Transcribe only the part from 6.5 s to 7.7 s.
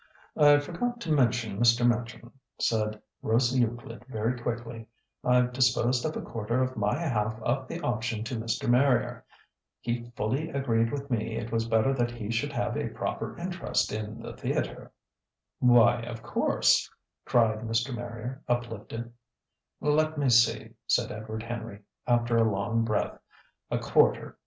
of my half of